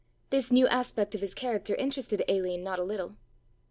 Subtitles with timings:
[0.31, 3.17] This new aspect of his character interested Aline not a little.